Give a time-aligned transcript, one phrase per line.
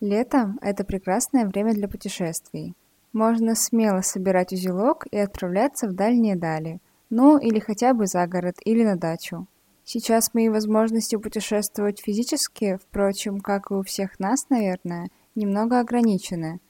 [0.00, 2.74] Лето– это прекрасное время для путешествий.
[3.12, 8.56] Можно смело собирать узелок и отправляться в дальние дали, ну или хотя бы за город
[8.64, 9.46] или на дачу.
[9.84, 16.60] Сейчас мои возможности путешествовать физически, впрочем, как и у всех нас, наверное, немного ограничены.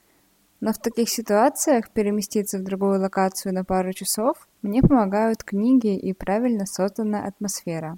[0.58, 6.12] Но в таких ситуациях переместиться в другую локацию на пару часов мне помогают книги и
[6.12, 7.96] правильно созданная атмосфера.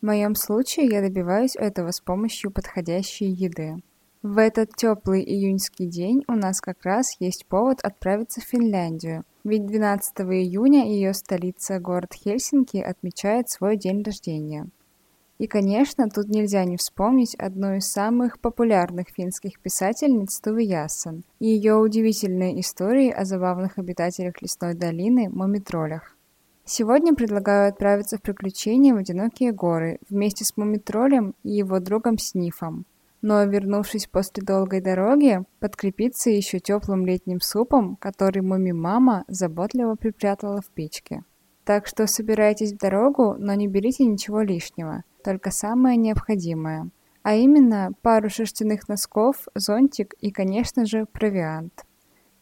[0.00, 3.82] В моем случае я добиваюсь этого с помощью подходящей еды.
[4.22, 9.64] В этот теплый июньский день у нас как раз есть повод отправиться в Финляндию, ведь
[9.64, 14.68] 12 июня ее столица, город Хельсинки, отмечает свой день рождения.
[15.38, 21.46] И, конечно, тут нельзя не вспомнить одну из самых популярных финских писательниц Тувы Яссен и
[21.46, 26.14] ее удивительные истории о забавных обитателях лесной долины Мумитролях.
[26.66, 32.84] Сегодня предлагаю отправиться в приключения в одинокие горы вместе с Мумитролем и его другом Снифом–
[33.22, 40.70] но, вернувшись после долгой дороги, подкрепиться еще теплым летним супом, который муми-мама заботливо припрятала в
[40.70, 41.24] печке.
[41.64, 46.90] Так что собирайтесь в дорогу, но не берите ничего лишнего, только самое необходимое.
[47.22, 51.84] А именно пару шерстяных носков, зонтик и, конечно же, провиант.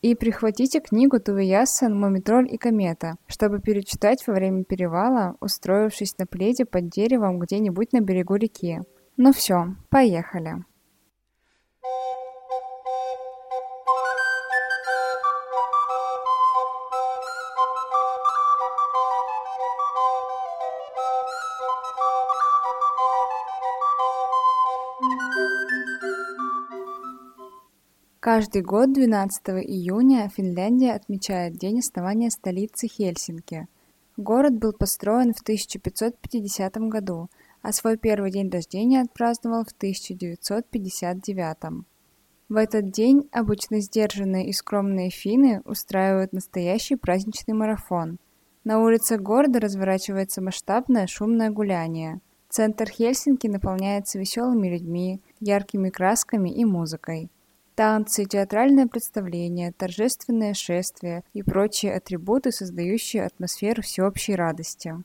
[0.01, 6.27] И прихватите книгу Туве Яссен «Мумитроль и комета», чтобы перечитать во время перевала, устроившись на
[6.27, 8.83] пледе под деревом где-нибудь на берегу реки.
[9.21, 10.65] Ну все, поехали.
[28.21, 33.67] Каждый год 12 июня Финляндия отмечает день основания столицы Хельсинки.
[34.17, 37.29] Город был построен в 1550 году,
[37.69, 41.85] а свой первый день рождения отпраздновал в 1959.
[42.49, 48.19] В этот день обычно сдержанные и скромные финны устраивают настоящий праздничный марафон.
[48.65, 52.23] На улицах города разворачивается масштабное шумное гуляние.
[52.49, 57.29] Центр Хельсинки наполняется веселыми людьми, яркими красками и музыкой.
[57.75, 64.97] Танцы, театральное представление, торжественное шествие и прочие атрибуты, создающие атмосферу всеобщей радости.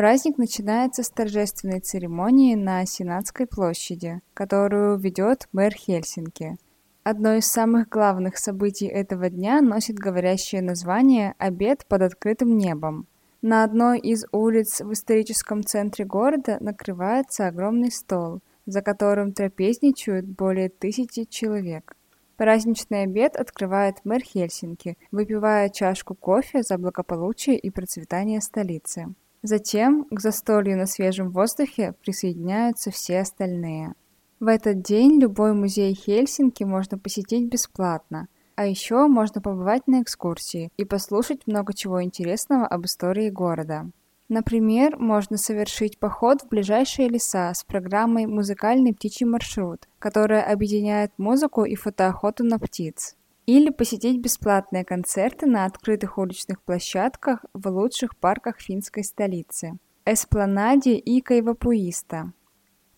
[0.00, 6.56] Праздник начинается с торжественной церемонии на Сенатской площади, которую ведет мэр Хельсинки.
[7.02, 13.08] Одно из самых главных событий этого дня носит говорящее название «Обед под открытым небом».
[13.42, 20.70] На одной из улиц в историческом центре города накрывается огромный стол, за которым трапезничают более
[20.70, 21.94] тысячи человек.
[22.38, 29.14] Праздничный обед открывает мэр Хельсинки, выпивая чашку кофе за благополучие и процветание столицы.
[29.42, 33.94] Затем к застолью на свежем воздухе присоединяются все остальные.
[34.38, 40.70] В этот день любой музей Хельсинки можно посетить бесплатно, а еще можно побывать на экскурсии
[40.76, 43.90] и послушать много чего интересного об истории города.
[44.28, 51.64] Например, можно совершить поход в ближайшие леса с программой «Музыкальный птичий маршрут», которая объединяет музыку
[51.64, 53.16] и фотоохоту на птиц.
[53.50, 59.72] Или посетить бесплатные концерты на открытых уличных площадках в лучших парках финской столицы–
[60.06, 62.32] Эспланаде и Кайвапуиста.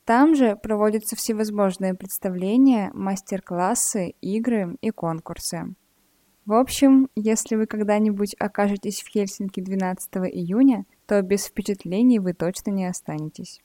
[0.04, 5.74] Там же проводятся всевозможные представления, мастер-классы, игры и конкурсы.
[6.44, 12.72] В общем, если вы когда-нибудь окажетесь в Хельсинки 12 июня, то без впечатлений вы точно
[12.72, 13.62] не останетесь.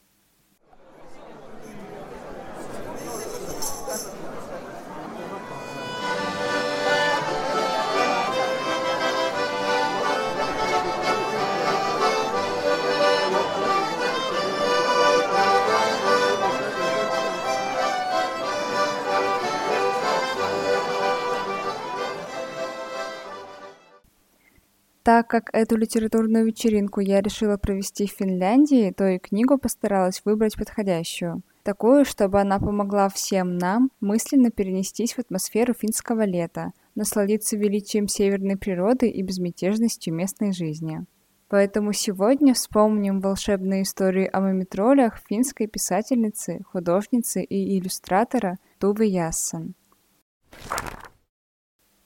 [25.18, 30.56] Так как эту литературную вечеринку я решила провести в Финляндии, то и книгу постаралась выбрать
[30.56, 31.42] подходящую.
[31.64, 38.58] Такую, чтобы она помогла всем нам мысленно перенестись в атмосферу финского лета, насладиться величием северной
[38.58, 41.04] природы и безмятежностью местной жизни.
[41.50, 49.74] Поэтому сегодня вспомним волшебную историю о мумитролях финской писательницы, художницы и иллюстратора Тувы Яссен.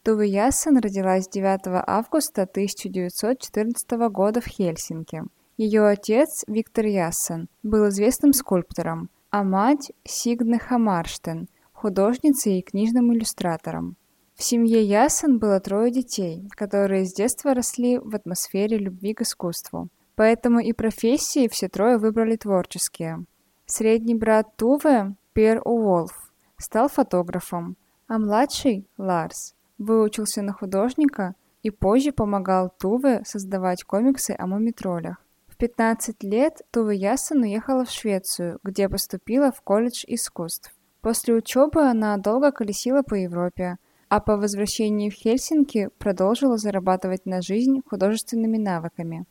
[0.03, 5.21] Туве Яссен родилась 9 августа 1914 года в Хельсинки.
[5.57, 13.95] Ее отец, Виктор Яссен, был известным скульптором, а мать– Сигне Хамарштен, художницей и книжным иллюстратором.
[14.33, 19.89] В семье Ясен было трое детей, которые с детства росли в атмосфере любви к искусству.
[20.15, 23.25] Поэтому и профессии все трое выбрали творческие.
[23.67, 27.77] Средний брат Туве, Пер Уолф, стал фотографом,
[28.07, 35.17] а младший, Ларс, выучился на художника и позже помогал Туве создавать комиксы о мумитролях.
[35.47, 40.73] В 15 лет Туве Ясен уехала в Швецию, где поступила в колледж искусств.
[41.01, 47.41] После учебы она долго колесила по Европе, а по возвращении в Хельсинки продолжила зарабатывать на
[47.41, 49.25] жизнь художественными навыками.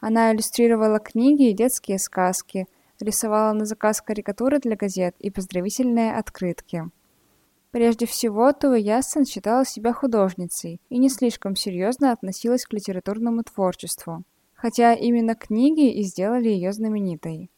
[0.00, 2.66] Она иллюстрировала книги и детские сказки,
[3.00, 6.90] рисовала на заказ карикатуры для газет и поздравительные открытки.
[7.72, 14.24] Прежде всего, Туа Яссен считала себя художницей и не слишком серьезно относилась к литературному творчеству,
[14.52, 17.50] хотя именно книги и сделали ее знаменитой.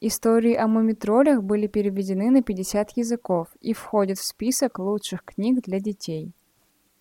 [0.00, 5.80] Истории о мумитролях были переведены на 50 языков и входят в список лучших книг для
[5.80, 6.32] детей.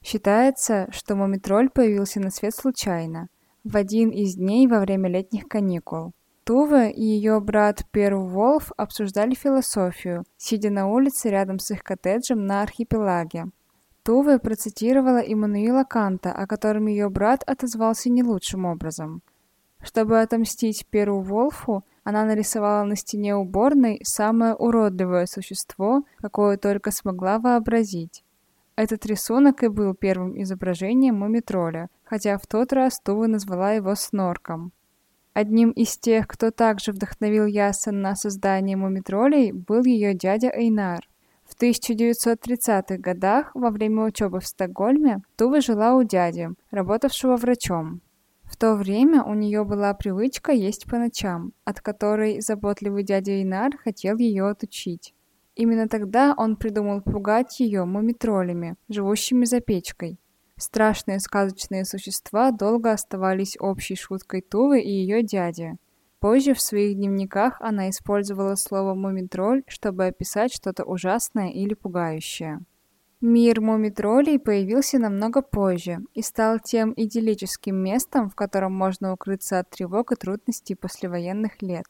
[0.01, 3.29] Считается, что мумитроль появился на свет случайно,
[3.63, 6.13] в один из дней во время летних каникул.
[6.47, 12.45] Тува и ее брат Перу Волф обсуждали философию, сидя на улице рядом с их коттеджем
[12.45, 13.47] на архипелаге.
[14.01, 19.21] Тува процитировала Иммануила Канта, о котором ее брат отозвался не лучшим образом.
[19.81, 27.39] Чтобы отомстить Перу Волфу, она нарисовала на стене уборной самое уродливое существо, какое только смогла
[27.39, 28.23] вообразить.
[28.77, 34.71] Этот рисунок и был первым изображением мумитроля, хотя в тот раз Тува назвала его снорком.
[35.39, 41.07] Одним из тех, кто также вдохновил Ясен на создание мумитролей, был ее дядя Эйнар.
[41.45, 48.01] В 1930-х годах, во время учебы в Стокгольме, Тува жила у дяди, работавшего врачом.
[48.45, 53.77] В то время у нее была привычка есть по ночам, от которой заботливый дядя Инар
[53.77, 55.13] хотел ее отучить.
[55.53, 60.17] Именно тогда он придумал пугать ее мумитролями, живущими за печкой.
[60.57, 65.77] Страшные сказочные существа долго оставались общей шуткой Тувы и ее дяди.
[66.19, 72.59] Позже в своих дневниках она использовала слово «мумитроль», чтобы описать что-то ужасное или пугающее.
[73.21, 79.69] Мир мумитролей появился намного позже и стал тем идиллическим местом, в котором можно укрыться от
[79.69, 81.85] тревог и трудностей послевоенных лет.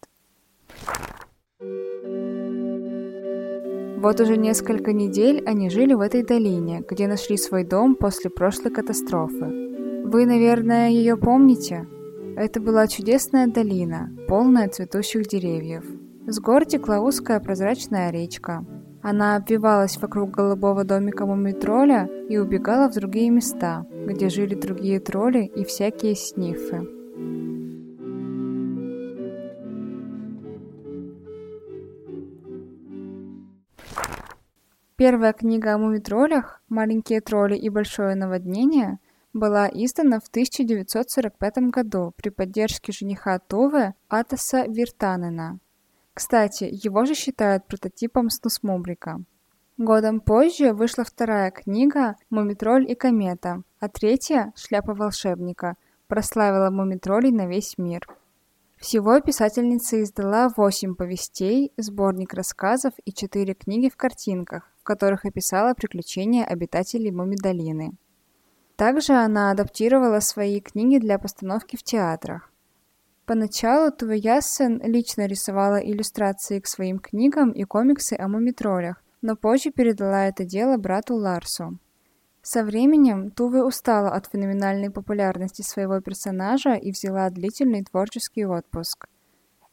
[3.98, 8.72] Вот уже несколько недель они жили в этой долине, где нашли свой дом после прошлой
[8.72, 9.46] катастрофы.
[10.06, 11.88] Вы, наверное, ее помните?
[12.36, 15.84] Это была чудесная долина, полная цветущих деревьев.
[16.28, 18.66] С гор текла узкая прозрачная речка,
[19.02, 25.46] она обвивалась вокруг голубого домика мумий-тролля и убегала в другие места, где жили другие тролли
[25.46, 26.97] и всякие снифы.
[34.98, 38.98] Первая книга о мумитролях «Маленькие тролли и большое наводнение»
[39.32, 45.60] была издана в 1945 году при поддержке жениха Туве Атаса Виртанена.
[46.16, 49.22] Кстати, его же считают прототипом Снусмубрика.
[49.78, 55.76] Годом позже вышла вторая книга «Мумитроль и комета», а третья «Шляпа волшебника»
[56.08, 58.08] прославила мумитролей на весь мир.
[58.78, 66.46] Всего писательница издала восемь повестей, сборник рассказов и четыре книги в картинках, которых описала приключения
[66.46, 67.92] обитателей Мумидолины.
[68.78, 72.50] Также она адаптировала свои книги для постановки в театрах.
[73.26, 79.72] Поначалу Тува Яссен лично рисовала иллюстрации к своим книгам и комиксы о мумитролях, но позже
[79.72, 81.78] передала это дело брату Ларсу.
[82.42, 89.08] Со временем Туве устала от феноменальной популярности своего персонажа и взяла длительный творческий отпуск.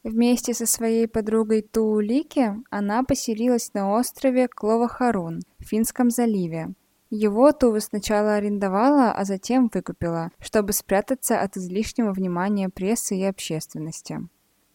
[0.05, 6.75] Вместе со своей подругой Туулике она поселилась на острове Кловахарун в Финском заливе,
[7.09, 14.19] его Тува сначала арендовала, а затем выкупила, чтобы спрятаться от излишнего внимания прессы и общественности.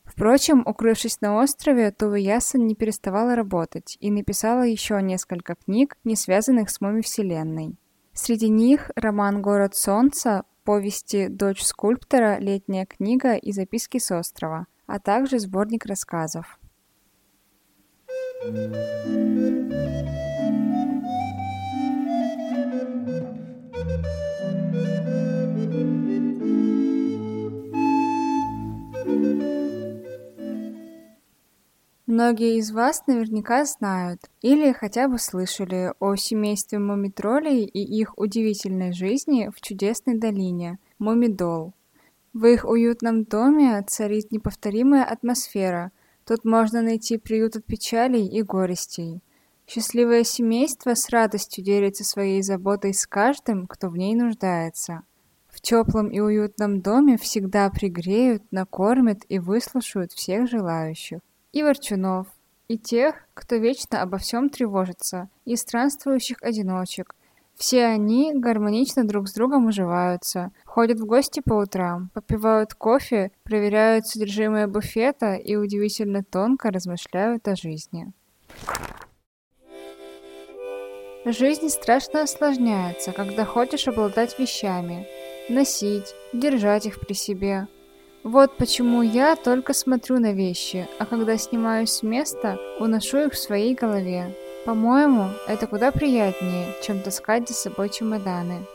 [0.05, 6.17] Впрочем, укрывшись на острове, Тува Ясен не переставала работать и написала еще несколько книг, не
[6.17, 7.77] связанных с Муми-вселенной.
[8.13, 14.99] Среди них роман «Город солнца», повести «Дочь скульптора», «Летняя книга» и «Записки с острова», а
[14.99, 16.59] также сборник рассказов.
[32.07, 38.93] Многие из вас наверняка знают или хотя бы слышали о семействе мумитролей и их удивительной
[38.93, 41.75] жизни в чудесной долине Мумидол.
[42.33, 45.91] В их уютном доме царит неповторимая атмосфера.
[46.25, 49.21] Тут можно найти приют от печалей и горестей.
[49.67, 55.03] Счастливое семейство с радостью делится своей заботой с каждым, кто в ней нуждается.
[55.49, 61.19] В теплом и уютном доме всегда пригреют, накормят и выслушают всех желающих.
[61.53, 62.29] И ворчунов,
[62.69, 67.17] и тех, кто вечно обо всем тревожится, и странствующих одиночек.
[67.61, 74.07] Все они гармонично друг с другом уживаются, ходят в гости по утрам, попивают кофе, проверяют
[74.07, 78.15] содержимое буфета и удивительно тонко размышляют о жизни.
[81.27, 85.07] Жизнь страшно осложняется, когда хочешь обладать вещами,
[85.51, 87.69] носить, держать их при себе.
[88.25, 93.39] Вот почему я только смотрю на вещи, а когда снимаюсь с места, уношу их в
[93.39, 94.35] своей голове.
[94.67, 98.67] По-моему, это куда приятнее, чем таскать за собой чемоданы.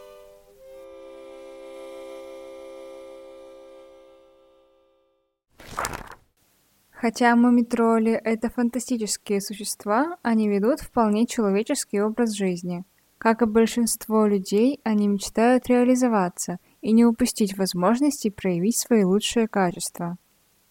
[6.89, 12.83] Хотя мумитроли— это фантастические существа, они ведут вполне человеческий образ жизни.
[13.19, 20.17] Как и большинство людей, они мечтают реализоваться и не упустить возможности проявить свои лучшие качества.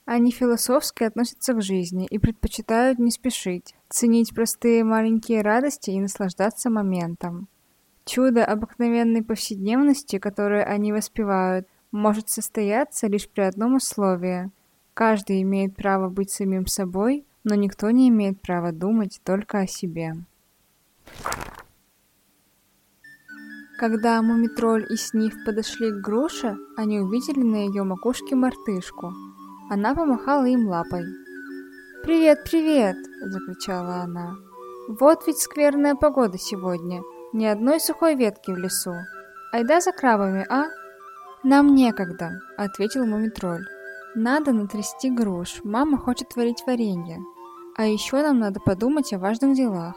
[0.05, 6.69] Они философски относятся к жизни и предпочитают не спешить, ценить простые маленькие радости и наслаждаться
[6.69, 7.49] моментом.
[8.05, 14.51] Чудо обыкновенной повседневности, которое они воспевают, может состояться лишь при одном условии.
[14.93, 20.17] Каждый имеет право быть самим собой, но никто не имеет права думать только о себе.
[23.79, 29.13] Когда Мумитроль и Сниф подошли к груше, они увидели на ее макушке мартышку.
[29.71, 31.05] Она помахала им лапой.
[32.03, 34.37] «Привет, привет!»– закричала она.
[34.89, 37.03] «Вот ведь скверная погода сегодня.
[37.33, 38.95] Ни одной сухой ветки в лесу.
[39.53, 40.67] Айда за крабами, а?»
[41.43, 43.65] «Нам некогда»,– ответил Мумитроль.
[44.15, 45.61] «Надо натрясти груш.
[45.65, 47.21] Мама хочет варить варенье.
[47.77, 49.97] А еще нам надо подумать о важных делах.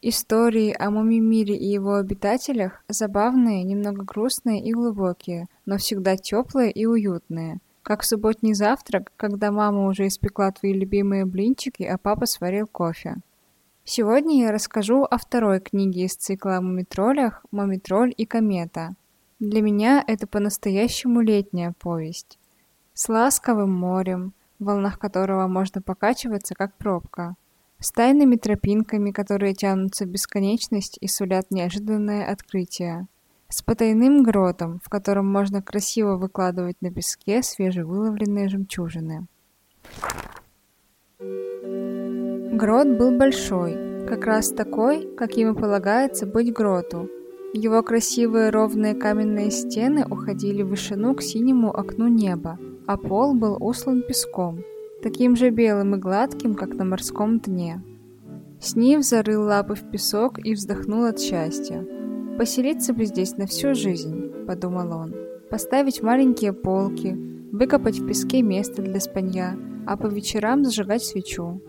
[0.00, 6.86] Истории о Мумимире и его обитателях забавные, немного грустные и глубокие, но всегда теплые и
[6.86, 7.58] уютные.
[7.82, 13.16] Как субботний завтрак, когда мама уже испекла твои любимые блинчики, а папа сварил кофе.
[13.82, 18.94] Сегодня я расскажу о второй книге из цикла о мумитролях «Мумитроль и комета».
[19.40, 22.38] Для меня это по-настоящему летняя повесть.
[22.94, 27.34] С ласковым морем, в волнах которого можно покачиваться, как пробка–
[27.80, 33.06] с тайными тропинками, которые тянутся в бесконечность и сулят неожиданное открытие.
[33.48, 39.26] С потайным гротом, в котором можно красиво выкладывать на песке свежевыловленные жемчужины.
[42.52, 47.08] Грот был большой, как раз такой, каким и полагается быть гроту.
[47.54, 53.56] Его красивые ровные каменные стены уходили в вышину к синему окну неба, а пол был
[53.60, 54.62] услан песком–
[55.02, 57.82] таким же белым и гладким, как на морском дне.
[58.60, 61.86] Снив зарыл лапы в песок и вздохнул от счастья.
[62.36, 65.14] «Поселиться бы здесь на всю жизнь»,— подумал он.
[65.50, 67.16] «Поставить маленькие полки,
[67.52, 71.62] выкопать в песке место для спанья, а по вечерам зажигать свечу.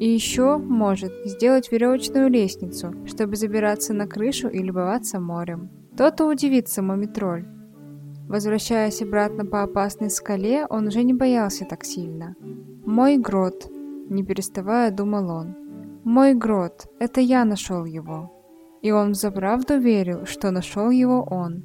[0.00, 5.70] И еще, может, сделать веревочную лестницу, чтобы забираться на крышу и любоваться морем.
[5.96, 7.46] То-то удивится Мумитроль.
[8.28, 12.36] Возвращаясь обратно по опасной скале, он уже не боялся так сильно.
[12.84, 13.70] «Мой грот»,—
[14.10, 15.56] не переставая думал он.
[16.04, 18.30] «Мой грот, это я нашел его».
[18.82, 21.64] И он взаправду верил, что нашел его он.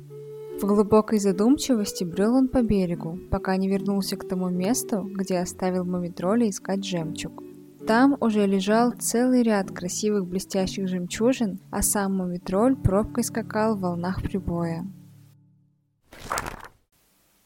[0.62, 5.84] В глубокой задумчивости брел он по берегу, пока не вернулся к тому месту, где оставил
[5.84, 7.44] Мумитроля искать жемчуг.
[7.86, 14.22] Там уже лежал целый ряд красивых блестящих жемчужин, а сам Мумитроль пробкой скакал в волнах
[14.22, 14.86] прибоя.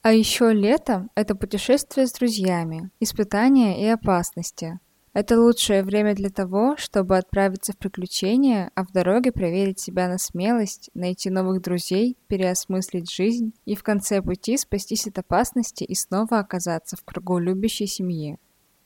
[0.01, 4.79] А еще лето– это путешествие с друзьями, испытания и опасности.
[5.12, 10.19] Это лучшее время для того, чтобы отправиться в приключения, а в дороге проверить себя на
[10.19, 16.39] смелость, найти новых друзей, переосмыслить жизнь и в конце пути спастись от опасности и снова
[16.39, 18.38] оказаться в кругу любящей семьи.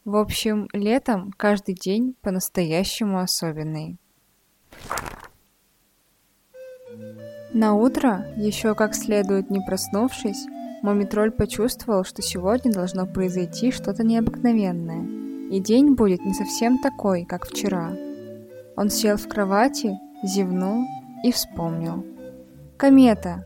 [0.06, 4.00] В общем, летом каждый день по-настоящему особенный.
[7.54, 10.46] На утро, еще как следует не проснувшись,
[10.82, 15.06] Мумитроль почувствовал, что сегодня должно произойти что-то необыкновенное,
[15.52, 17.92] и день будет не совсем такой, как вчера.
[18.76, 20.86] Он сел в кровати, зевнул
[21.24, 22.06] и вспомнил.
[22.78, 23.46] «Комета!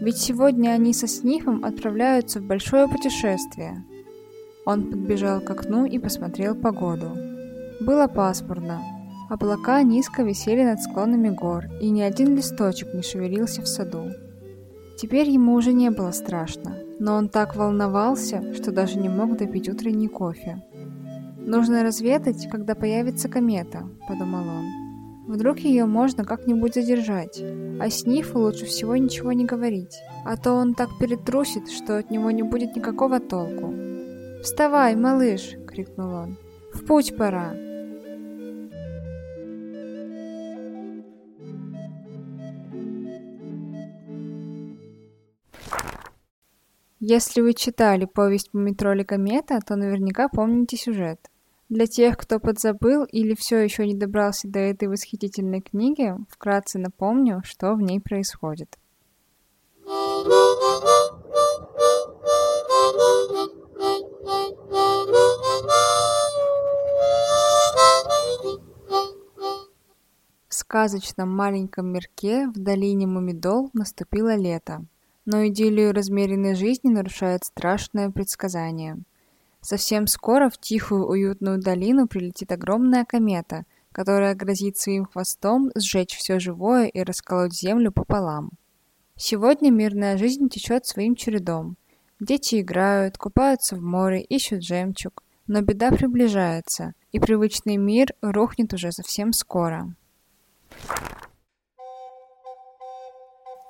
[0.00, 3.84] Ведь сегодня они со Снифом отправляются в большое путешествие.
[4.64, 7.16] Он подбежал к окну и посмотрел погоду.
[7.80, 8.97] Было пасмурно.
[9.28, 14.06] Облака низко висели над склонами гор, и ни один листочек не шевелился в саду.
[14.96, 19.68] Теперь ему уже не было страшно, но он так волновался, что даже не мог допить
[19.68, 20.62] утренний кофе.
[21.38, 24.64] «Нужно разведать, когда появится комета»,— подумал он.
[25.28, 27.40] «Вдруг ее можно как-нибудь задержать,
[27.80, 29.94] а Снифу лучше всего ничего не говорить,
[30.24, 33.74] а то он так перетрусит, что от него не будет никакого толку».
[34.42, 36.38] «Вставай, малыш!»— крикнул он.
[36.72, 37.67] «В путь пора!»
[47.00, 51.30] Если вы читали повесть «Мумитроль комета», то наверняка помните сюжет.
[51.68, 57.42] Для тех, кто подзабыл или все еще не добрался до этой восхитительной книги, вкратце напомню,
[57.44, 58.76] что в ней происходит.
[70.48, 74.84] В сказочном маленьком мирке в долине Мумидол наступило лето
[75.28, 78.96] но идиллию размеренной жизни нарушает страшное предсказание.
[79.60, 86.38] Совсем скоро в тихую уютную долину прилетит огромная комета, которая грозит своим хвостом сжечь все
[86.38, 88.52] живое и расколоть землю пополам.
[89.16, 91.76] Сегодня мирная жизнь течет своим чередом.
[92.20, 95.22] Дети играют, купаются в море, ищут жемчуг.
[95.46, 99.94] Но беда приближается, и привычный мир рухнет уже совсем скоро.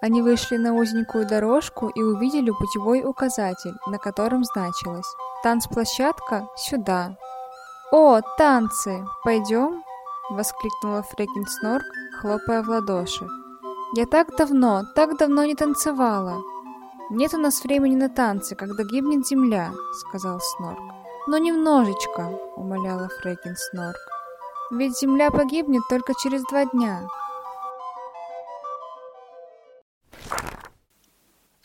[0.00, 5.07] Они вышли на узенькую дорожку и увидели путевой указатель, на котором значилось
[5.43, 7.17] «Танцплощадка сюда».
[7.90, 9.05] «О, танцы!
[9.25, 9.83] Пойдем?»—
[10.31, 11.85] воскликнула Фрекин Снорк,
[12.21, 13.26] хлопая в ладоши.
[13.97, 16.43] «Я так давно, так давно не танцевала!»
[17.11, 20.79] «Нет у нас времени на танцы, когда гибнет земля»,— сказал Снорк.
[21.27, 23.96] «Но немножечко»,— умоляла Фрекин Снорк.
[24.70, 27.09] «Ведь земля погибнет только через два дня».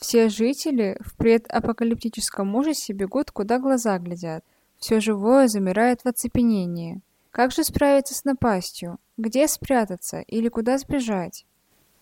[0.04, 4.44] Все жители в предапокалиптическом ужасе бегут, куда глаза глядят.
[4.78, 7.00] Все живое замирает в оцепенении.
[7.32, 8.98] Как же справиться с напастью?
[9.16, 11.46] Где спрятаться или куда сбежать?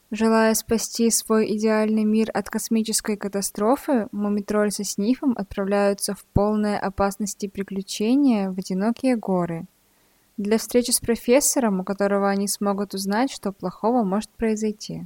[0.09, 7.45] Желая спасти свой идеальный мир от космической катастрофы, Мумитроль со Снифом отправляются в полное опасности
[7.47, 9.67] приключения в одинокие горы.
[10.37, 15.05] Для встречи с профессором, у которого они смогут узнать, что плохого может произойти.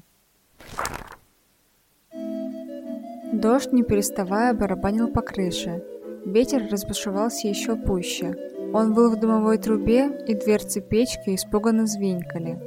[3.42, 5.84] Дождь, не переставая, барабанил по крыше.
[6.26, 8.36] Ветер разбушевался еще пуще.
[8.74, 12.60] Он был в дымовой трубе, и дверцы печки испуганно звенькали.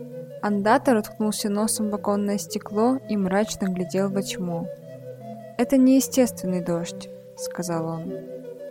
[0.43, 4.69] Андатор уткнулся носом в оконное стекло и мрачно глядел во тьму.
[5.57, 8.13] «Это неестественный дождь»,— сказал он.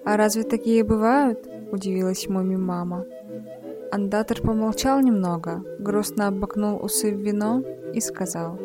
[0.06, 3.06] «А разве такие бывают?»— удивилась Муми мама.
[3.92, 8.60] Андатор помолчал немного, грустно обмакнул усы в вино и сказал.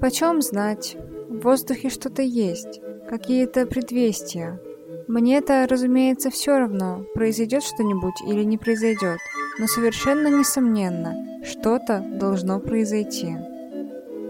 [0.00, 0.96] «Почем знать?
[1.42, 4.60] В воздухе что-то есть, какие-то предвестия.
[5.08, 9.18] Мне-то, разумеется, все равно, произойдет что-нибудь или не произойдет,
[9.58, 13.36] но совершенно несомненно, что-то должно произойти.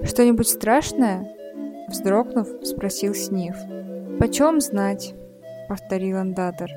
[0.02, 1.30] «Что-нибудь страшное?»
[1.88, 3.56] Вздрогнув, спросил Сниф.
[4.18, 5.14] «Почем знать?»—
[5.68, 6.70] повторил Андатор.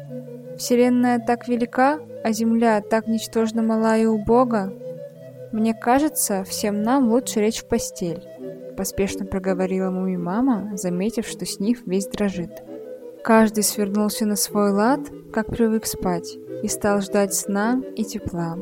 [0.57, 4.73] «Вселенная так велика, а Земля так ничтожно мала и убога.
[5.53, 8.34] Мне кажется, всем нам лучше лечь в постель»
[8.75, 12.51] поспешно проговорила муми мама, заметив, что Сниф весь дрожит.
[13.23, 14.99] Каждый свернулся на свой лад,
[15.33, 18.57] как привык спать, и стал ждать сна и тепла.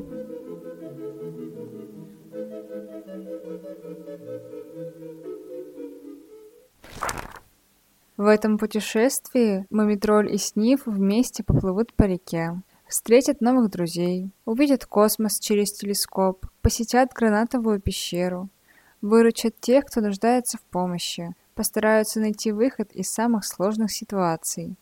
[8.16, 15.40] В этом путешествии Мумитроль и Сниф вместе поплывут по реке, встретят новых друзей, увидят космос
[15.40, 18.50] через телескоп, посетят гранатовую пещеру,
[19.04, 24.76] выручат тех, кто нуждается в помощи, постараются найти выход из самых сложных ситуаций.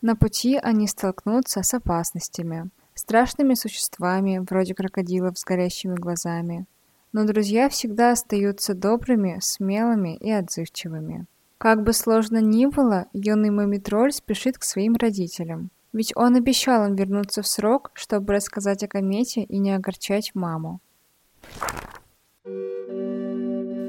[0.00, 6.66] На пути они столкнутся с опасностями, страшными существами, вроде крокодилов с горящими глазами.
[7.12, 11.26] Но друзья всегда остаются добрыми, смелыми и отзывчивыми.
[11.58, 15.70] Как бы сложно ни было, юный мумитроль спешит к своим родителям.
[15.92, 20.80] Ведь он обещал им вернуться в срок, чтобы рассказать о комете и не огорчать маму.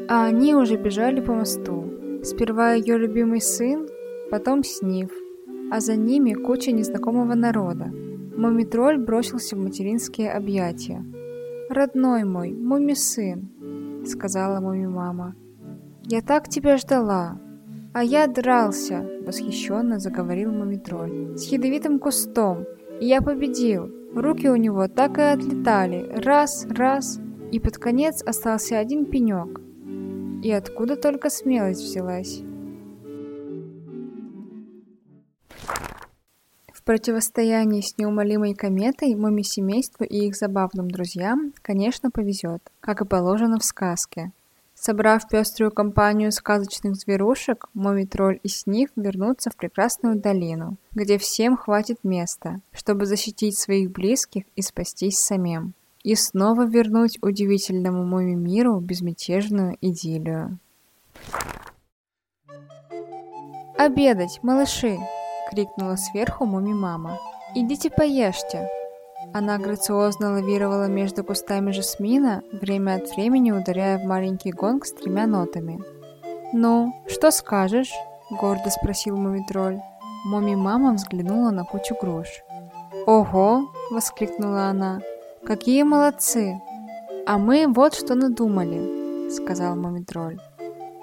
[0.07, 1.91] А они уже бежали по мосту.
[2.23, 3.87] Сперва ее любимый сын,
[4.29, 5.09] потом Снив,
[5.71, 7.85] а за ними куча незнакомого народа.
[8.37, 11.03] Мумитроль бросился в материнские объятия.
[11.69, 13.49] «Родной мой, муми-сын»,—
[14.05, 15.35] сказала муми-мама.
[16.03, 17.39] «Я так тебя ждала».
[17.93, 21.37] «А я дрался!»— восхищенно заговорил Мумитроль.
[21.37, 22.65] «С ядовитым кустом!
[22.99, 23.89] И я победил!
[24.13, 26.05] Руки у него так и отлетали.
[26.15, 27.19] Раз, раз.
[27.51, 29.61] И под конец остался один пенек.
[30.45, 32.41] И откуда только смелость взялась?»
[36.71, 43.57] В противостоянии с неумолимой кометой муми-семейству и их забавным друзьям, конечно, повезет, как и положено
[43.57, 44.33] в сказке.
[44.75, 52.03] Собрав пеструю компанию сказочных зверушек, Моми-тролль и Сниф вернутся в прекрасную долину, где всем хватит
[52.03, 55.73] места, чтобы защитить своих близких и спастись самим.
[56.05, 60.59] И снова вернуть удивительному Моми-миру безмятежную идиллию.
[63.75, 64.99] «Обедать, малыши!»—
[65.49, 67.17] крикнула сверху Муми-мама.
[67.55, 68.69] «Идите поешьте!»
[69.33, 75.25] Она грациозно лавировала между кустами жасмина, время от времени ударяя в маленький гонг с тремя
[75.25, 75.79] нотами.
[76.53, 77.91] «Ну, что скажешь?»—
[78.29, 79.79] гордо спросил Мумитроль.
[80.27, 82.27] Муми-мама взглянула на кучу груш.
[83.07, 85.01] «Ого!»— воскликнула она.
[85.45, 86.59] «Какие молодцы!
[87.27, 90.39] А мы вот что надумали!»— сказал Мумитроль.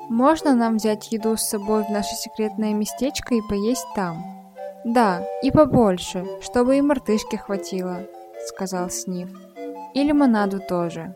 [0.08, 4.16] «Можно нам взять еду с собой в наше секретное местечко и поесть там?»
[4.84, 7.98] «Да, и побольше, чтобы и мартышки хватило»,—
[8.48, 9.28] сказал Снив.
[9.94, 11.14] «И лимонаду тоже».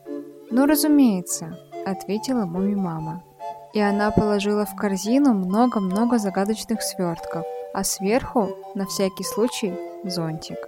[0.52, 3.24] «Ну, разумеется»,— ответила Муми-мама.
[3.72, 10.65] И она положила в корзину много-много загадочных свертков, а сверху, на всякий случай, зонтик.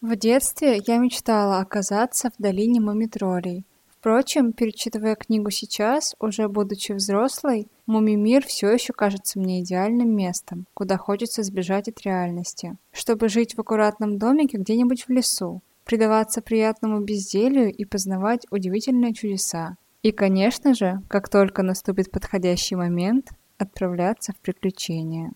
[0.00, 3.64] В детстве я мечтала оказаться в долине Мумитролей,
[4.00, 10.96] Впрочем, перечитывая книгу сейчас, уже будучи взрослой, Мумимир все еще кажется мне идеальным местом, куда
[10.96, 17.70] хочется сбежать от реальности, чтобы жить в аккуратном домике где-нибудь в лесу, предаваться приятному безделью
[17.70, 19.76] и познавать удивительные чудеса.
[20.02, 25.32] И, конечно же, как только наступит подходящий момент, отправляться в приключения.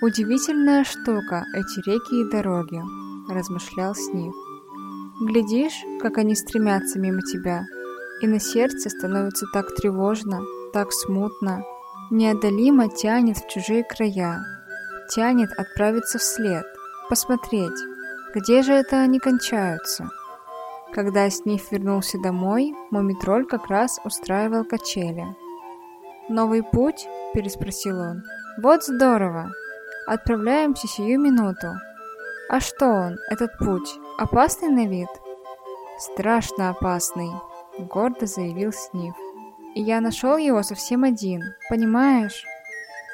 [0.00, 2.80] Удивительная штука эти реки и дороги,
[3.28, 4.32] размышлял Снив.
[5.20, 7.64] Глядишь, как они стремятся мимо тебя,
[8.22, 10.40] и на сердце становится так тревожно,
[10.72, 11.64] так смутно,
[12.12, 14.38] неодолимо тянет в чужие края,
[15.10, 16.64] тянет отправиться вслед,
[17.08, 17.80] посмотреть,
[18.36, 20.08] где же это они кончаются.
[20.92, 25.24] Когда Сниф вернулся домой, Мумитроль как раз устраивал качели.
[26.28, 28.22] «Новый путь?»– переспросил он.
[28.62, 29.50] «Вот здорово!
[30.08, 31.74] Отправляемся сию минуту.
[32.48, 33.94] А что он, этот путь?
[34.16, 35.10] Опасный на вид?
[35.98, 37.30] Страшно опасный,
[37.78, 39.14] гордо заявил Снив.
[39.74, 42.42] И я нашел его совсем один, понимаешь?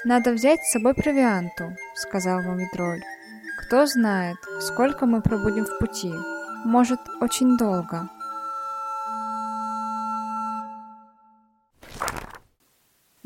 [0.04, 1.64] Надо взять с собой провианту,
[1.96, 3.02] сказал Мумитроль.
[3.58, 6.12] Кто знает, сколько мы пробудем в пути.
[6.64, 8.08] Может, очень долго.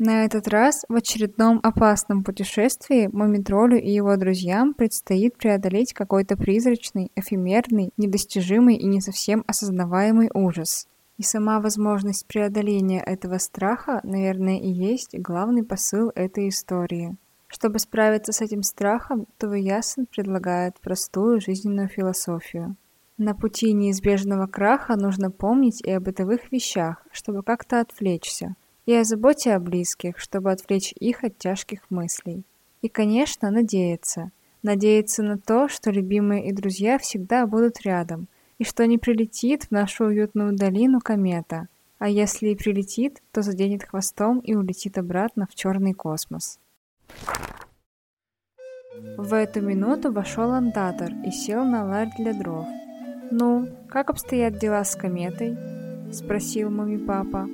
[0.01, 7.11] На этот раз в очередном опасном путешествии Мумитролю и его друзьям предстоит преодолеть какой-то призрачный,
[7.17, 10.87] эфемерный, недостижимый и не совсем осознаваемый ужас.
[11.17, 17.17] И сама возможность преодоления этого страха, наверное, и есть главный посыл этой истории.
[17.47, 22.77] Чтобы справиться с этим страхом, Туваясен предлагает простую жизненную философию.
[23.17, 28.55] На пути неизбежного краха нужно помнить и о бытовых вещах, чтобы как-то отвлечься–
[28.89, 32.43] и о заботе о близких, чтобы отвлечь их от тяжких мыслей.
[32.81, 34.31] И, конечно, надеяться.
[34.63, 39.71] Надеяться на то, что любимые и друзья всегда будут рядом, и что не прилетит в
[39.71, 41.67] нашу уютную долину комета,
[41.99, 46.57] а если и прилетит, то заденет хвостом и улетит обратно в черный космос.
[49.17, 52.65] В эту минуту вошел андатор и сел на ларь для дров.
[53.29, 55.55] «Ну, как обстоят дела с кометой?»—
[56.11, 57.47] спросил муми-папа.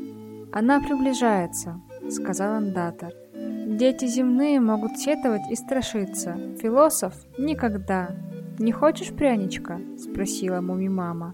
[0.56, 3.12] «Она приближается»,— сказал андатор.
[3.34, 6.38] «Дети земные могут сетовать и страшиться.
[6.62, 8.16] Философ— никогда.
[8.58, 11.34] Не хочешь пряничка?»— спросила муми-мама.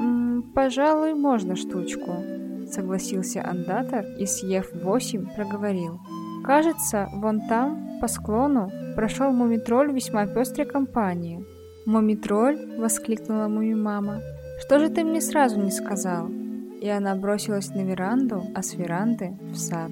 [0.00, 2.12] «М -м, «Пожалуй, можно штучку»,—
[2.72, 6.00] согласился андатор и, съев восемь, проговорил.
[6.42, 11.44] «Кажется, вон там, по склону, прошел мумитроль весьма пестрой компании».
[11.84, 14.22] «Мумитроль?»— воскликнула муми-мама.
[14.60, 16.45] «Что же ты мне сразу не сказал?»
[16.80, 19.90] И она бросилась на веранду, а с веранды в сад.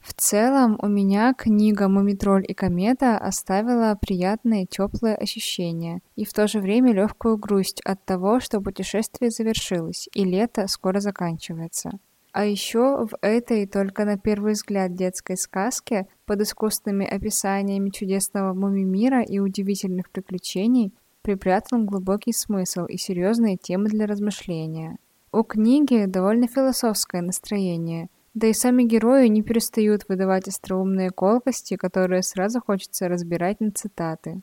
[0.00, 6.46] В целом у меня книга «Мумитроль и комета» оставила приятные теплые ощущения и в то
[6.46, 11.90] же время легкую грусть от того, что путешествие завершилось и лето скоро заканчивается.
[12.32, 19.22] А еще в этой только на первый взгляд детской сказке под искусственными описаниями чудесного муми-мира
[19.22, 24.98] и удивительных приключений припрятан глубокий смысл и серьезные темы для размышления.
[25.32, 32.22] У книги довольно философское настроение, да и сами герои не перестают выдавать остроумные колкости, которые
[32.22, 34.42] сразу хочется разбирать на цитаты.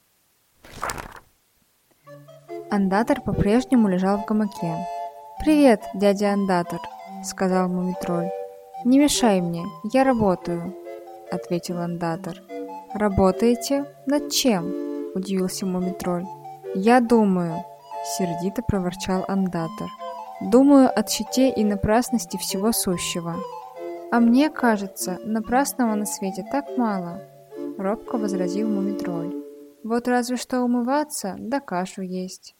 [2.72, 4.86] Андатор по-прежнему лежал в гамаке.
[5.40, 6.80] «Привет, дядя Андатор»,—
[7.24, 8.30] сказал Мумитроль.
[8.86, 10.76] «Не мешай мне, я работаю»,—
[11.32, 12.42] ответил Андатор.
[12.94, 13.86] «Работаете?
[14.06, 14.74] Над чем?»—
[15.16, 16.26] удивился Мумитроль.
[16.76, 17.64] «Я думаю»,—
[18.18, 19.90] сердито проворчал Андатор.
[20.40, 23.36] «Думаю о щите и напрасности всего сущего».
[24.12, 27.22] «А мне кажется, напрасного на свете так мало»,—
[27.78, 29.34] робко возразил Мумитроль.
[29.84, 32.56] «Вот разве что умываться, да кашу есть».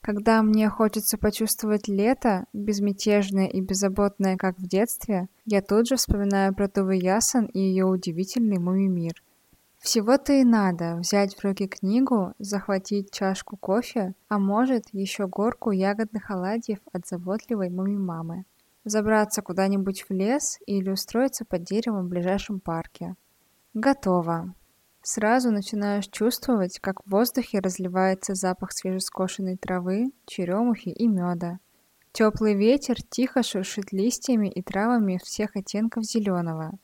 [0.00, 6.54] Когда мне хочется почувствовать лето, безмятежное и беззаботное, как в детстве, я тут же вспоминаю
[6.54, 9.22] про Тувы Ясон и ее удивительный муми-мир.
[9.80, 16.30] Всего-то и надо взять в руки книгу, захватить чашку кофе, а может, еще горку ягодных
[16.30, 18.44] оладьев от заботливой муми-мамы.
[18.84, 23.16] Забраться куда-нибудь в лес или устроиться под деревом в ближайшем парке.
[23.72, 24.54] Готово.
[25.02, 31.58] Сразу начинаешь чувствовать, как в воздухе разливается запах свежескошенной травы, черемухи и меда.
[32.12, 36.78] Теплый ветер тихо шуршит листьями и травами всех оттенков зеленого.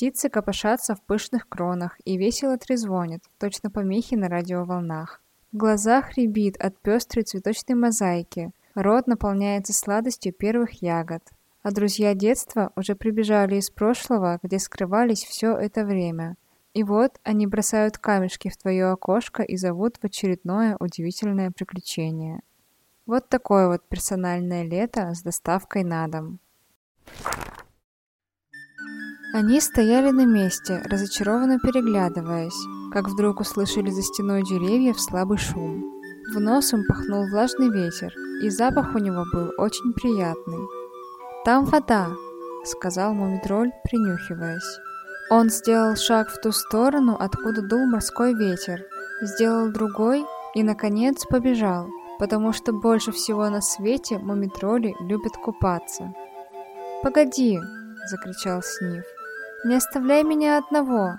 [0.00, 5.20] Птицы копошатся в пышных кронах и весело трезвонят, точно помехи на радиоволнах.
[5.52, 11.22] В глазах рябит от пестрой цветочной мозаики, рот наполняется сладостью первых ягод.
[11.62, 16.36] А друзья детства уже прибежали из прошлого, где скрывались все это время–
[16.72, 22.40] и вот они бросают камешки в твое окошко и зовут в очередное удивительное приключение.
[23.04, 26.38] Вот такое вот персональное лето с доставкой на дом.
[29.32, 35.84] Они стояли на месте, разочарованно переглядываясь, как вдруг услышали за стеной деревьев слабый шум.
[36.34, 38.12] В нос им пахнул влажный ветер,
[38.42, 40.66] и запах у него был очень приятный.
[41.44, 42.08] «Там вода»,—
[42.64, 44.80] сказал Мумитроль, принюхиваясь.
[45.30, 48.84] Он сделал шаг в ту сторону, откуда дул морской ветер,
[49.22, 50.24] сделал другой
[50.56, 51.86] и, наконец, побежал,
[52.18, 56.12] потому что больше всего на свете мумитроли любят купаться.
[57.04, 57.60] «Погоди!»—
[58.10, 59.04] закричал Сниф.
[59.64, 61.16] «Не оставляй меня одного!»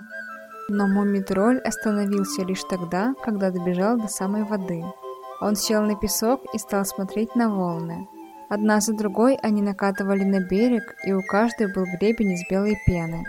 [0.68, 4.82] Но мумитроль остановился лишь тогда, когда добежал до самой воды.
[5.40, 8.08] Он сел на песок и стал смотреть на волны.
[8.48, 13.24] Одна за другой они накатывали на берег, и у каждой был гребень из белой пены.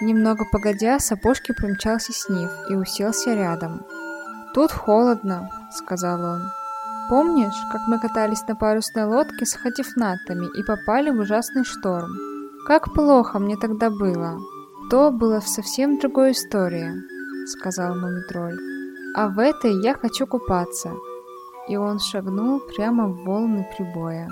[0.00, 3.86] Немного погодя, сапожки примчался Сниф и уселся рядом.
[4.54, 6.42] «Тут холодно»,— сказал он.
[7.08, 12.31] «Помнишь, как мы катались на парусной лодке с хатифнатами и попали в ужасный шторм?
[12.66, 14.38] Как плохо мне тогда было!»
[14.90, 16.92] «То было совсем другой истории»,—
[17.46, 18.58] сказал Мумитроль.
[19.16, 20.92] «А в этой я хочу купаться».
[21.68, 24.28] И он шагнул прямо в волны прибоя.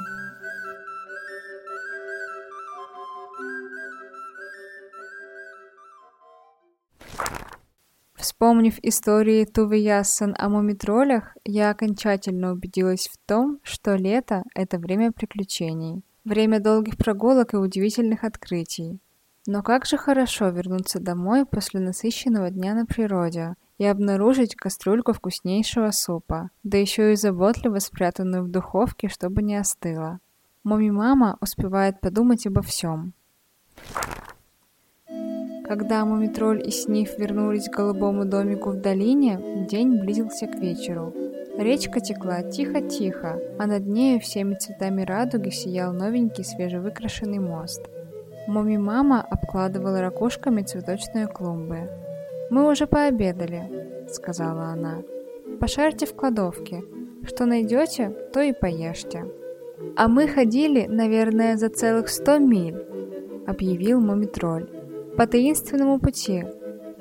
[8.17, 15.11] Вспомнив истории Тувы Яссен о мумитролях, я окончательно убедилась в том, что лето— это время
[15.13, 19.01] приключений, время долгих прогулок и удивительных открытий.
[19.47, 25.91] Но как же хорошо вернуться домой после насыщенного дня на природе и обнаружить кастрюльку вкуснейшего
[25.91, 30.21] супа, да еще и заботливо спрятанную в духовке, чтобы не остыла.
[30.63, 33.15] Муми-мама успевает подумать обо всем.
[35.65, 41.15] Когда Мумитроль и Сниф вернулись к голубому домику в долине, день близился к вечеру.
[41.61, 47.83] Речка текла тихо-тихо, а над нею всеми цветами радуги сиял новенький свежевыкрашенный мост.
[48.49, 51.91] Муми-мама обкладывала ракушками цветочные клумбы.
[52.49, 55.03] «Мы уже пообедали»,— сказала она.
[55.61, 56.83] «Пошарьте в кладовке.
[57.25, 59.27] Что найдете, то и поешьте».
[59.99, 62.83] «А мы ходили, наверное, за целых сто миль»,—
[63.47, 64.67] объявил Мумитроль
[65.15, 66.43] по таинственному пути.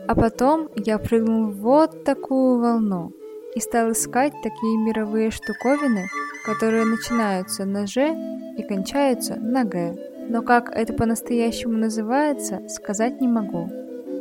[0.06, 3.14] А потом я прыгнул в вот такую волну
[3.56, 6.08] и стал искать такие мировые штуковины,
[6.46, 8.16] которые начинаются на «Ж»
[8.58, 9.96] и кончаются на «Г».
[10.30, 13.68] Но как это по-настоящему называется, сказать не могу.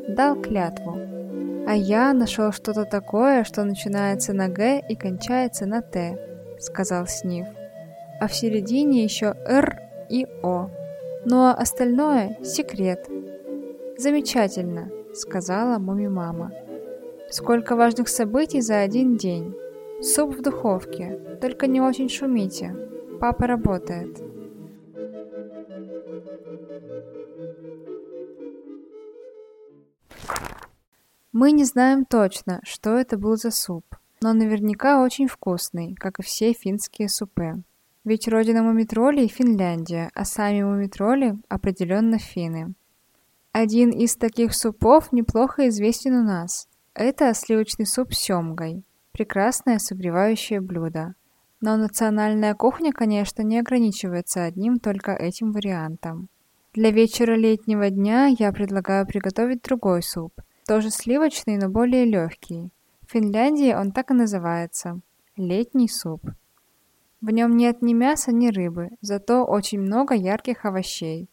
[0.09, 0.97] Дал клятву.
[1.67, 6.19] А я нашел что-то такое, что начинается на «Г» и кончается на «Т»,
[6.61, 7.47] сказал Сниф.
[8.21, 10.71] А в середине еще «Р» и «О».
[11.27, 13.07] Ну а остальное— секрет.
[13.99, 16.53] «Замечательно»,— сказала муми-мама.
[17.31, 19.55] «Сколько важных событий за один день.
[20.01, 22.75] Суп в духовке, только не очень шумите.
[23.21, 24.09] Папа работает».
[31.33, 33.85] Мы не знаем точно, что это был за суп,
[34.23, 37.63] но наверняка очень вкусный, как и все финские супы.
[38.05, 42.75] Ведь родина мумитролей– Финляндия, а сами мумитроли– определенно финны.
[43.53, 46.68] Один из таких супов неплохо известен у нас.
[47.01, 48.83] Это сливочный суп с семгой.
[49.13, 51.15] Прекрасное согревающее блюдо.
[51.61, 56.29] Но национальная кухня, конечно, не ограничивается одним только этим вариантом.
[56.75, 60.33] Для вечера летнего дня я предлагаю приготовить другой суп.
[60.67, 62.73] Тоже сливочный, но более легкий.
[63.07, 64.99] В Финляндии он так и называется–
[65.37, 66.25] летний суп.
[67.21, 71.31] В нем нет ни мяса, ни рыбы, зато очень много ярких овощей.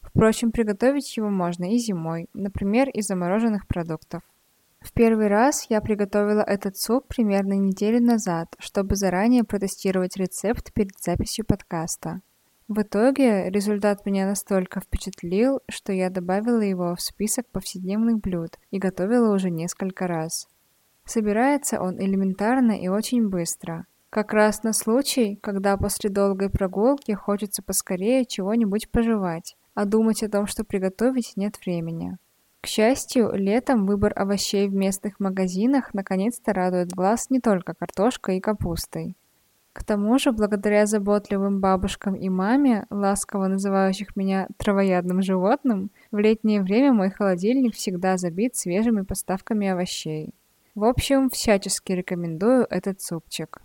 [0.00, 4.22] Впрочем, приготовить его можно и зимой, например, из замороженных продуктов.
[4.80, 10.98] В первый раз я приготовила этот суп примерно неделю назад, чтобы заранее протестировать рецепт перед
[11.00, 12.20] записью подкаста.
[12.68, 18.78] В итоге результат меня настолько впечатлил, что я добавила его в список повседневных блюд и
[18.78, 20.46] готовила уже несколько раз.
[21.06, 23.86] Собирается он элементарно и очень быстро.
[24.10, 30.28] Как раз на случай, когда после долгой прогулки хочется поскорее чего-нибудь пожевать, а думать о
[30.28, 32.18] том, что приготовить, нет времени.
[32.60, 38.40] К счастью, летом выбор овощей в местных магазинах наконец-то радует глаз не только картошкой и
[38.40, 39.16] капустой.
[39.72, 46.60] К тому же, благодаря заботливым бабушкам и маме, ласково называющих меня травоядным животным, в летнее
[46.60, 50.34] время мой холодильник всегда забит свежими поставками овощей.
[50.74, 53.62] В общем, всячески рекомендую этот супчик.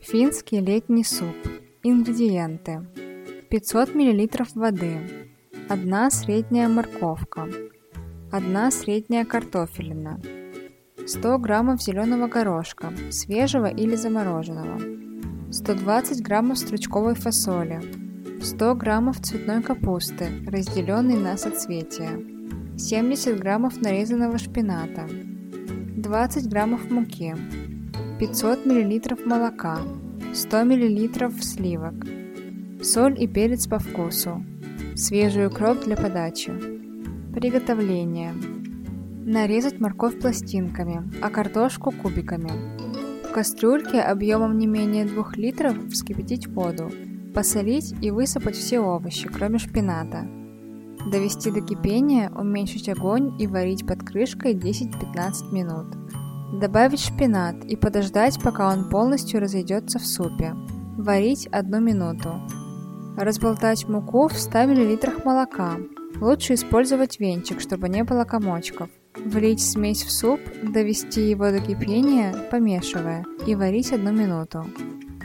[0.00, 1.51] Финский летний суп.
[1.84, 2.86] Ингредиенты.
[3.50, 4.98] 500 мл воды.
[5.68, 7.48] 1 средняя морковка.
[8.30, 10.20] 1 средняя картофелина.
[11.04, 14.80] 100 граммов зеленого горошка, свежего или замороженного.
[15.50, 17.80] 120 граммов стручковой фасоли.
[18.40, 22.12] 100 граммов цветной капусты, разделенной на соцветия.
[22.78, 25.08] 70 граммов нарезанного шпината.
[25.96, 27.34] 20 граммов муки.
[28.20, 29.80] 500 мл молока.
[30.34, 32.06] 100 мл сливок,
[32.82, 34.42] соль и перец по вкусу,
[34.96, 36.52] свежий укроп для подачи.
[37.34, 38.32] Приготовление.
[39.26, 42.50] Нарезать морковь пластинками, а картошку кубиками.
[43.28, 46.90] В кастрюльке объемом не менее 2 литров вскипятить воду,
[47.34, 50.26] посолить и высыпать все овощи, кроме шпината.
[51.10, 56.01] Довести до кипения, уменьшить огонь и варить под крышкой 10-15 минут.
[56.52, 60.54] Добавить шпинат и подождать, пока он полностью разойдется в супе.
[60.98, 62.40] Варить одну минуту.
[63.16, 65.78] Разболтать муку в 100 мл молока.
[66.20, 68.90] Лучше использовать венчик, чтобы не было комочков.
[69.16, 74.66] Влить смесь в суп, довести его до кипения, помешивая, и варить одну минуту.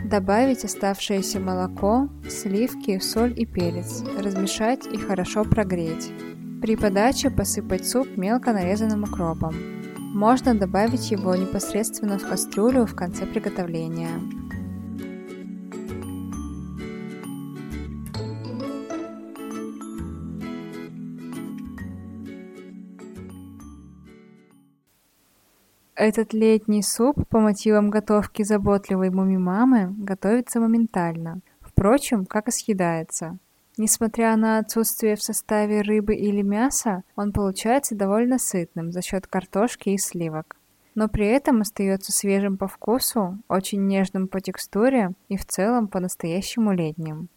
[0.06, 6.10] Добавить оставшееся молоко, сливки, соль и перец, размешать и хорошо прогреть.
[6.62, 9.54] При подаче посыпать суп мелко нарезанным укропом.
[10.14, 14.20] Можно добавить его непосредственно в кастрюлю в конце приготовления.
[25.96, 31.42] Этот летний суп по мотивам готовки заботливой муми-мамы готовится моментально.
[31.60, 33.40] Впрочем, как и съедается.
[33.78, 39.90] Несмотря на отсутствие в составе рыбы или мяса, он получается довольно сытным за счет картошки
[39.90, 40.58] и сливок.
[40.96, 46.74] Но при этом остается свежим по вкусу, очень нежным по текстуре и в целом по-настоящему
[46.74, 47.30] летним.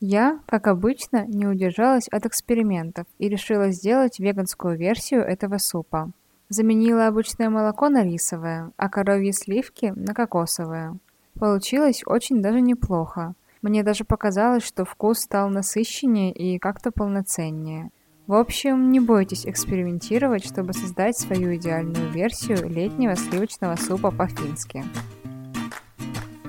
[0.00, 6.10] Я, как обычно, не удержалась от экспериментов и решила сделать веганскую версию этого супа.
[6.48, 10.98] Заменила обычное молоко на рисовое, а коровьи сливки на кокосовое.
[11.38, 13.34] Получилось очень даже неплохо.
[13.64, 17.88] Мне даже показалось, что вкус стал насыщеннее и как-то полноценнее.
[18.26, 24.84] В общем, не бойтесь экспериментировать, чтобы создать свою идеальную версию летнего сливочного супа по-фински.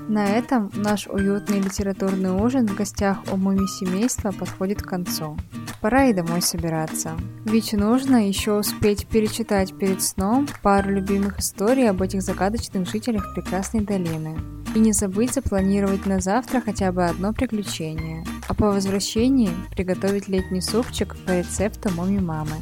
[0.09, 5.37] На этом наш уютный литературный ужин в гостях у муми семейства подходит к концу.
[5.79, 7.13] Пора и домой собираться.
[7.45, 13.85] Ведь нужно еще успеть перечитать перед сном пару любимых историй об этих загадочных жителях прекрасной
[13.85, 14.35] долины.
[14.75, 20.59] И не забыть запланировать на завтра хотя бы одно приключение, а по возвращении приготовить летний
[20.59, 22.57] супчик по рецепту моми мамы.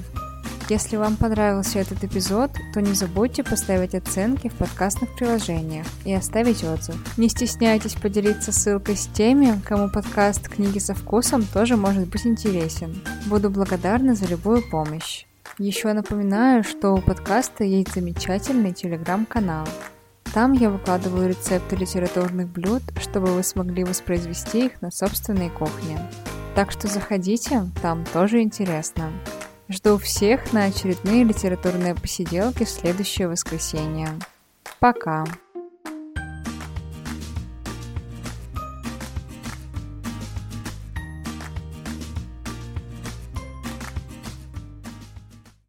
[0.70, 6.64] Если вам понравился этот эпизод, то не забудьте поставить оценки в подкастных приложениях и оставить
[6.64, 6.96] отзыв.
[7.18, 13.02] Не стесняйтесь поделиться ссылкой с теми, кому подкаст «Книги со вкусом» тоже может быть интересен.
[13.26, 15.26] Буду благодарна за любую помощь.
[15.58, 19.68] Еще напоминаю, что у подкаста есть замечательный телеграм-канал.
[20.34, 26.00] Там я выкладываю рецепты литературных блюд, чтобы вы смогли воспроизвести их на собственной кухне.
[26.56, 29.12] Так что заходите, там тоже интересно.
[29.70, 34.10] Жду всех на очередные литературные посиделки в следующее воскресенье.
[34.80, 35.24] Пока!